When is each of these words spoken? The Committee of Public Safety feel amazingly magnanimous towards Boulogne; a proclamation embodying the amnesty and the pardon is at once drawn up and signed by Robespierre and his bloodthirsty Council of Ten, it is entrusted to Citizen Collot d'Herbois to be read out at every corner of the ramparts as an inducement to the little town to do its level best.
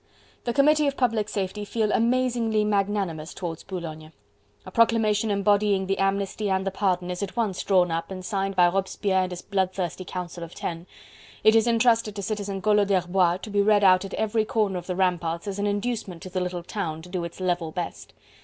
The 0.45 0.53
Committee 0.53 0.87
of 0.87 0.97
Public 0.97 1.29
Safety 1.29 1.63
feel 1.63 1.91
amazingly 1.91 2.65
magnanimous 2.65 3.35
towards 3.35 3.61
Boulogne; 3.61 4.11
a 4.65 4.71
proclamation 4.71 5.29
embodying 5.29 5.85
the 5.85 5.99
amnesty 5.99 6.49
and 6.49 6.65
the 6.65 6.71
pardon 6.71 7.11
is 7.11 7.21
at 7.21 7.35
once 7.35 7.61
drawn 7.63 7.91
up 7.91 8.09
and 8.09 8.25
signed 8.25 8.55
by 8.55 8.65
Robespierre 8.67 9.21
and 9.21 9.31
his 9.31 9.43
bloodthirsty 9.43 10.03
Council 10.03 10.43
of 10.43 10.55
Ten, 10.55 10.87
it 11.43 11.55
is 11.55 11.67
entrusted 11.67 12.15
to 12.15 12.23
Citizen 12.23 12.63
Collot 12.63 12.87
d'Herbois 12.87 13.37
to 13.43 13.51
be 13.51 13.61
read 13.61 13.83
out 13.83 14.03
at 14.03 14.15
every 14.15 14.43
corner 14.43 14.79
of 14.79 14.87
the 14.87 14.95
ramparts 14.95 15.47
as 15.47 15.59
an 15.59 15.67
inducement 15.67 16.23
to 16.23 16.31
the 16.31 16.41
little 16.41 16.63
town 16.63 17.03
to 17.03 17.09
do 17.09 17.23
its 17.23 17.39
level 17.39 17.71
best. 17.71 18.11